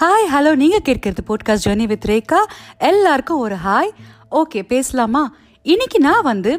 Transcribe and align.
Hi 0.00 0.26
hello 0.32 0.50
நீங்கள் 0.60 0.82
கேட்கறது 0.86 1.22
podcast 1.28 1.64
journey 1.66 1.86
with 1.92 2.04
Rekha. 2.10 2.40
எல்லாருக்கும் 2.88 3.40
ஒரு 3.44 3.56
ஹாய் 3.64 3.88
ஓகே 4.40 4.60
பேசலாமா? 4.72 5.22
இன்னைக்கு 5.66 5.98
நான் 6.04 6.26
வந்து 6.28 6.52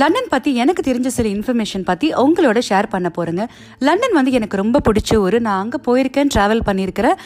லண்டன் 0.00 0.28
பற்றி 0.32 0.50
எனக்கு 0.62 0.82
தெரிஞ்ச 0.88 1.10
சில 1.14 1.28
இன்ஃபர்மேஷன் 1.28 1.86
பற்றி 1.90 2.08
உங்களோட 2.24 2.60
ஷேர் 2.68 2.88
பண்ண 2.94 3.10
போகிறேங்க 3.16 3.44
லண்டன் 3.86 4.16
வந்து 4.18 4.34
எனக்கு 4.38 4.60
ரொம்ப 4.62 4.80
பிடிச்ச 4.88 5.16
ஒரு 5.26 5.40
நான் 5.46 5.62
அங்கே 5.62 5.80
போயிருக்கேன் 5.86 6.32
ட்ராவல் 6.34 6.62
பண்ணியிருக்கிறேன். 6.68 7.16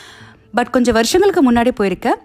பட் 0.54 0.70
கொஞ்சம் 0.76 0.96
வருஷங்களுக்கு 0.98 1.44
முன்னாடி 1.48 1.72
போயிருக்கேன். 1.80 2.20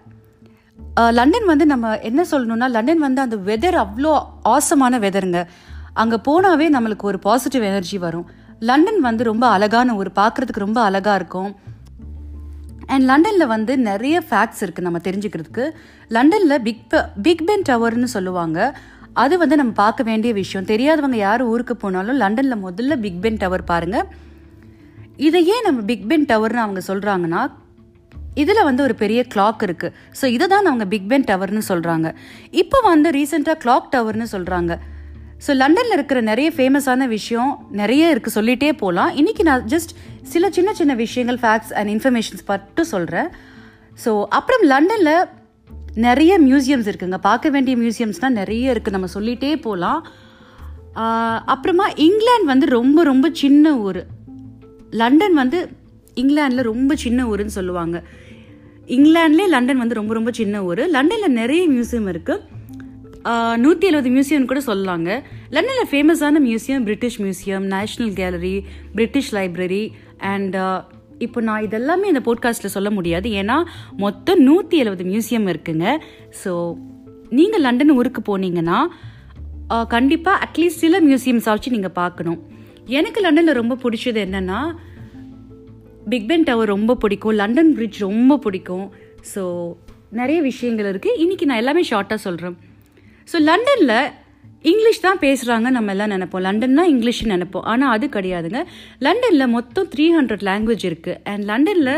லண்டன் 1.20 1.50
வந்து 1.52 1.68
நம்ம 1.74 1.96
என்ன 2.12 2.26
சொல்லணும்னா 2.34 2.70
லண்டன் 2.76 3.04
வந்து 3.08 3.26
அந்த 3.26 3.40
வெதர் 3.50 3.80
அவ்வளோ 3.86 4.14
ஆசமான 4.54 5.02
வெதருங்க 5.08 5.42
அங்கே 6.04 6.20
போனாவே 6.30 6.70
நம்மளுக்கு 6.78 7.10
ஒரு 7.14 7.22
பாசிட்டிவ் 7.28 7.68
எனர்ஜி 7.72 8.00
வரும். 8.06 8.30
லண்டன் 8.70 9.02
வந்து 9.10 9.24
ரொம்ப 9.32 9.46
அழகான 9.58 9.98
ஊர். 10.00 10.14
பார்க்குறதுக்கு 10.22 10.66
ரொம்ப 10.68 10.82
அழகாக 10.92 11.20
இருக்கும். 11.24 11.52
அண்ட் 12.94 13.06
லண்டனில் 13.10 13.52
வந்து 13.56 13.74
நிறைய 13.90 14.16
ஃபேக்ட்ஸ் 14.30 14.62
இருக்குது 14.64 14.88
நம்ம 14.88 15.00
தெரிஞ்சுக்கிறதுக்கு. 15.08 15.66
லண்டனில் 16.16 16.62
பிக் 16.68 16.84
பிக் 17.28 17.46
பென் 17.50 17.66
டவர்னு 17.70 18.10
சொல்லுவாங்க. 18.16 18.60
அது 19.24 19.36
வந்து 19.42 19.56
நம்ம 19.62 19.74
பார்க்க 19.84 20.10
வேண்டிய 20.10 20.32
விஷயம். 20.42 20.68
தெரியாதவங்க 20.72 21.18
யார் 21.28 21.42
ஊருக்கு 21.52 21.76
போனாலும் 21.84 22.20
லண்டனில் 22.24 22.64
முதல்ல 22.68 22.98
பிக் 23.06 23.22
பென் 23.24 23.42
டவர் 23.44 23.70
பாருங்கள் 23.72 24.08
இதை 25.28 25.40
ஏன் 25.54 25.66
நம்ம 25.68 25.80
பிக் 25.90 26.08
பென் 26.12 26.30
டவர்னு 26.30 26.64
அவங்க 26.66 26.82
சொல்கிறாங்கன்னா 26.92 27.42
இதில் 28.42 28.68
வந்து 28.68 28.82
ஒரு 28.88 28.96
பெரிய 29.02 29.22
கிளாக் 29.34 29.64
இருக்குது 29.68 29.96
ஸோ 30.20 30.26
இதை 30.36 30.46
தான் 30.52 30.70
அவங்க 30.72 30.86
பிக் 30.94 31.10
பென் 31.12 31.28
டவர்னு 31.30 31.64
சொல்கிறாங்க 31.70 32.08
இப்போ 32.62 32.78
வந்து 32.90 33.10
ரீசெண்டாக 33.18 33.58
கிளாக் 33.64 33.90
டவர்னு 33.96 34.28
சொல்கிறாங்க 34.34 34.74
ஸோ 35.46 35.52
லண்டனில் 35.62 35.96
இருக்கிற 35.98 36.20
நிறைய 36.30 36.48
ஃபேமஸான 36.56 37.08
விஷயம் 37.18 37.52
நிறைய 37.82 38.14
இருக்குது 38.14 38.36
சொல்லிகிட்டே 38.38 38.72
போகலாம் 38.82 39.12
இன்றைக்கி 39.20 39.44
நான் 39.48 39.64
ஜஸ்ட் 39.74 39.92
சில 40.34 40.50
சின்ன 40.58 40.70
சின்ன 40.80 40.94
விஷயங்கள் 41.04 41.40
ஃபேக்ட்ஸ் 41.44 41.72
அண்ட் 41.80 41.92
இன்ஃபர்மேஷன்ஸ் 41.94 42.44
மட்டும் 42.52 42.90
சொல்கிறேன் 42.94 43.30
ஸோ 44.04 44.12
அப்புறம் 44.40 44.64
லண்டனில் 44.72 45.14
நிறைய 46.06 46.34
மியூசியம்ஸ் 46.48 46.90
இருக்குங்க. 46.90 47.18
பார்க்க 47.30 47.54
வேண்டிய 47.56 47.76
மியூசியம்ஸ்னால் 47.82 48.38
நிறைய 48.42 48.74
இருக்குது 48.74 48.96
நம்ம 48.98 49.10
சொல்லிகிட்டே 49.16 49.52
போகலாம் 49.66 50.00
அப்புறமா 51.54 51.86
இங்கிலாந்து 52.06 52.52
வந்து 52.54 52.68
ரொம்ப 52.78 53.04
ரொம்ப 53.12 53.28
சின்ன 53.42 53.66
ஊர். 53.88 54.02
லண்டன் 55.02 55.36
வந்து 55.42 55.60
இங்கிலாந்தில் 56.22 56.70
ரொம்ப 56.72 56.96
சின்ன 57.04 57.20
ஊருன்னு 57.32 57.58
சொல்லுவாங்க. 57.60 57.98
இங்கிலாண்ட்லேயே 58.96 59.50
லண்டன் 59.56 59.84
வந்து 59.84 60.00
ரொம்ப 60.00 60.14
ரொம்ப 60.18 60.32
சின்ன 60.40 60.64
ஊர். 60.70 60.84
லண்டனில் 60.96 61.38
நிறைய 61.42 61.64
மியூசியம் 61.76 62.10
இருக்குது 62.14 62.60
நூற்றி 63.64 63.86
எழுபது 63.90 64.10
மியூசியம்னு 64.14 64.50
கூட 64.52 64.62
சொல்லலாங்க. 64.68 65.10
லண்டனில் 65.56 65.90
ஃபேமஸான 65.92 66.40
museum 66.48 66.84
British 66.88 67.18
museum 67.24 67.64
national 67.74 68.12
gallery 68.20 68.56
British 68.98 69.32
library 69.38 69.84
and 70.32 70.56
இப்போ 71.26 71.40
நான் 71.48 71.66
இதெல்லாமே 71.68 72.06
இந்த 72.12 72.22
போட்காஸ்ட்டில் 72.28 72.74
சொல்ல 72.76 72.90
முடியாது. 72.98 73.28
ஏன்னா 73.42 73.58
மொத்தம் 74.04 74.40
நூற்றி 74.48 74.76
எழுபது 74.84 75.04
மியூசியம் 75.10 75.48
இருக்குங்க. 75.52 75.86
ஸோ 76.42 76.52
நீங்கள் 77.40 77.64
லண்டன் 77.66 77.94
ஊருக்கு 77.98 78.22
போனீங்கன்னா 78.30 78.80
கண்டிப்பாக 79.96 80.42
அட்லீஸ்ட் 80.46 80.84
சில 80.86 80.96
மியூசியம்ஸ் 81.08 81.50
ஆச்சு 81.52 81.76
நீங்கள் 81.76 81.96
பார்க்கணும். 82.00 82.40
எனக்கு 83.00 83.20
லண்டனில் 83.26 83.60
ரொம்ப 83.62 83.78
பிடிச்சது 83.84 84.20
என்னென்னா 84.28 84.62
பிக் 86.12 86.28
பென் 86.32 86.48
டவர் 86.50 86.74
ரொம்ப 86.76 86.96
பிடிக்கும். 87.04 87.38
லண்டன் 87.42 87.72
பிரிட்ஜ் 87.78 88.00
ரொம்ப 88.08 88.38
பிடிக்கும். 88.46 88.88
ஸோ 89.34 89.44
நிறைய 90.20 90.40
விஷயங்கள் 90.50 90.90
இருக்குது 90.94 91.20
இன்றைக்கி 91.24 91.46
நான் 91.50 91.62
எல்லாமே 91.64 91.84
ஷார்ட்டாக 91.92 92.22
சொல்கிறேன் 92.28 92.58
ஸோ 93.32 93.40
லண்டனில் 93.50 93.98
இங்கிலீஷ் 94.70 95.06
தான் 95.06 95.22
பேசுகிறாங்க 95.24 95.68
நம்ம 95.76 95.92
எல்லாம் 95.94 96.12
நினைப்போம். 96.14 96.44
லண்டன்னா 96.48 96.84
இங்கிலீஷ் 96.94 97.22
நினைப்போம். 97.32 97.66
ஆனால் 97.72 97.94
அது 97.96 98.06
கிடையாதுங்க. 98.16 98.60
லண்டனில் 99.06 99.54
மொத்தம் 99.56 99.88
த்ரீ 99.94 100.06
ஹண்ட்ரட் 100.18 100.46
லாங்குவேஜ் 100.50 100.86
இருக்குது 100.90 101.18
அண்ட் 101.32 101.46
லண்டனில் 101.52 101.96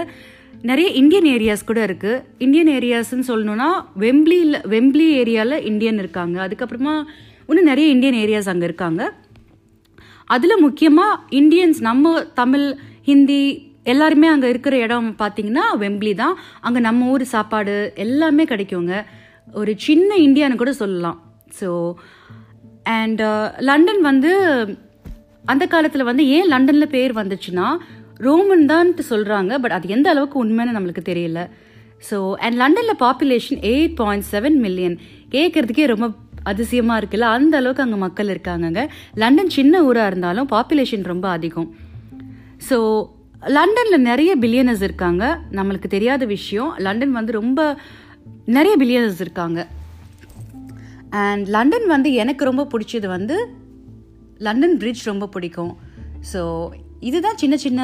நிறைய 0.70 0.90
இந்தியன் 1.00 1.28
ஏரியாஸ் 1.36 1.66
கூட 1.70 1.80
இருக்குது 1.88 2.22
இந்தியன் 2.46 2.72
ஏரியாஸ்ன்னு 2.78 3.28
சொல்லணும்னா 3.32 3.68
வெம்ப்ளியில் 4.04 4.58
வெம்ப்ளி 4.74 5.08
ஏரியாவில் 5.22 5.66
இந்தியன் 5.72 6.00
இருக்காங்க. 6.04 6.38
அதுக்கப்புறமா 6.46 6.94
இன்னும் 7.50 7.70
நிறைய 7.72 7.88
இந்தியன் 7.96 8.20
ஏரியாஸ் 8.24 8.50
அங்கே 8.54 8.68
இருக்காங்க. 8.70 9.02
அதில் 10.36 10.64
முக்கியமாக 10.66 11.20
இந்தியன்ஸ் 11.40 11.82
நம்ம 11.90 12.14
தமிழ் 12.42 12.66
ஹிந்தி 13.10 13.42
எல்லாருமே 13.94 14.28
அங்கே 14.34 14.48
இருக்கிற 14.54 14.76
இடம் 14.86 15.10
பார்த்தீங்கன்னா 15.22 15.66
வெம்ப்ளி 15.84 16.14
தான். 16.24 16.36
அங்கே 16.66 16.82
நம்ம 16.88 17.12
ஊர் 17.14 17.26
சாப்பாடு 17.36 17.76
எல்லாமே 18.06 18.46
கிடைக்குங்க. 18.54 18.94
ஒரு 19.62 19.74
சின்ன 19.88 20.10
இந்தியான்னு 20.28 20.62
கூட 20.64 20.74
சொல்லலாம். 20.82 21.20
ஸோ 21.60 21.70
அண்ட் 22.98 23.22
லண்டன் 23.70 24.02
வந்து 24.10 24.32
அந்த 25.52 25.64
காலத்தில் 25.74 26.10
வந்து 26.10 26.24
ஏன் 26.36 26.50
லண்டனில் 26.54 26.94
பேர் 26.96 27.14
வந்துச்சுன்னா 27.20 27.68
ரோமன் 28.26 28.66
தான்ட்டு 28.72 29.04
சொல்கிறாங்க 29.12 29.54
பட் 29.64 29.76
அது 29.78 29.88
எந்த 29.96 30.08
அளவுக்கு 30.14 30.38
உண்மைன்னு 30.44 30.76
நம்மளுக்கு 30.76 31.04
தெரியல. 31.12 31.40
ஸோ 32.10 32.18
அண்ட் 32.44 32.58
லண்டனில் 32.62 33.02
population 33.06 33.62
eight 33.72 33.96
point 34.02 34.28
seven 34.34 34.58
million 34.66 34.96
கேட்குறதுக்கே 35.36 35.86
ரொம்ப 35.94 36.08
அதிசயமாக 36.52 37.00
இருக்குல்ல 37.02 37.28
அந்த 37.36 37.54
அளவுக்கு 37.60 37.84
அங்கே 37.84 38.00
மக்கள் 38.06 38.32
இருக்காங்கங்க. 38.34 38.82
லண்டன் 39.22 39.54
சின்ன 39.58 39.84
ஊராக 39.90 40.10
இருந்தாலும் 40.12 40.50
பாப்புலேஷன் 40.56 41.06
ரொம்ப 41.12 41.28
அதிகம். 41.38 41.70
ஸோ 42.70 42.78
லண்டனில் 43.58 44.06
நிறைய 44.10 44.32
பில்லியனர்ஸ் 44.42 44.84
இருக்காங்க 44.88 45.24
நம்மளுக்கு 45.58 45.90
தெரியாத 45.96 46.26
விஷயம். 46.36 46.74
லண்டன் 46.86 47.16
வந்து 47.20 47.32
ரொம்ப 47.42 47.62
நிறைய 48.58 48.76
பில்லியனர்ஸ் 48.82 49.24
இருக்காங்க. 49.26 49.60
அண்ட் 51.22 51.46
லண்டன் 51.56 51.88
வந்து 51.88 52.10
எனக்கு 52.22 52.44
ரொம்ப 52.50 52.64
பிடிச்சது 52.72 53.08
வந்து 53.16 53.36
லண்டன் 54.48 54.78
பிரிட்ஜ் 54.82 55.04
ரொம்ப 55.12 55.28
பிடிக்கும். 55.36 55.74
ஸோ 56.32 56.42
இதுதான் 57.10 57.40
சின்ன 57.42 57.56
சின்ன 57.64 57.82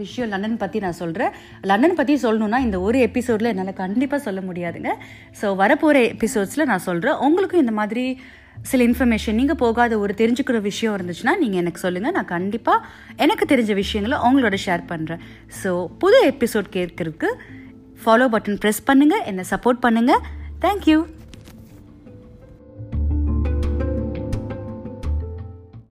விஷயம் 0.00 0.30
லண்டன் 0.32 0.60
பற்றி 0.60 0.78
நான் 0.84 0.98
சொல்கிறேன் 1.00 1.32
லண்டன் 1.70 1.96
பற்றி 1.98 2.14
சொல்லணுன்னா 2.22 2.58
இந்த 2.66 2.80
ஒரு 2.80 2.98
எபிசோடில் 3.08 3.50
என்னால் 3.50 3.80
கண்டிப்பாக 3.80 4.20
சொல்ல 4.26 4.40
முடியாதுங்க. 4.48 4.90
ஸோ 5.40 5.48
வரப்போகிற 5.62 5.98
எபிசோட்ஸில் 6.14 6.70
நான் 6.70 6.86
சொல்கிறேன் 6.88 7.20
உங்களுக்கும் 7.26 7.62
இந்த 7.64 7.74
மாதிரி 7.80 8.04
சில 8.70 8.80
இன்ஃபர்மேஷன் 8.88 9.38
நீங்கள் 9.40 9.60
போகாத 9.64 9.98
ஒரு 9.98 10.14
தெரிஞ்சுக்கிற 10.18 10.58
விஷயம் 10.70 10.94
இருந்துச்சுன்னா 10.96 11.34
நீங்கள் 11.42 11.60
எனக்கு 11.62 11.84
சொல்லுங்கள் 11.86 12.16
நான் 12.18 12.32
கண்டிப்பாக 12.34 12.86
எனக்கு 13.24 13.46
தெரிஞ்ச 13.52 13.74
விஷயங்களை 13.82 14.18
உங்களோட 14.28 14.58
ஷேர் 14.66 14.84
பண்ணுறேன் 14.92 15.22
ஸோ 15.62 15.72
புது 16.04 16.20
எபிசோட் 16.32 16.68
கேட்கறதுக்கு 16.76 17.30
ஃபாலோ 18.04 18.28
பட்டன் 18.34 18.60
ப்ரெஸ் 18.64 18.86
பண்ணுங்கள் 18.90 19.26
என்னை 19.32 19.44
சப்போர்ட் 19.52 19.84
பண்ணுங்கள் 19.86 20.22
தேங்க்யூ 20.60 20.98